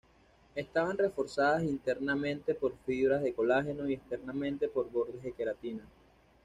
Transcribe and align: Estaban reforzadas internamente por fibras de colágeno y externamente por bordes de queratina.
Estaban 0.55 0.97
reforzadas 0.97 1.61
internamente 1.61 2.55
por 2.55 2.75
fibras 2.87 3.21
de 3.21 3.35
colágeno 3.35 3.87
y 3.87 3.93
externamente 3.93 4.67
por 4.67 4.89
bordes 4.91 5.21
de 5.21 5.31
queratina. 5.31 5.83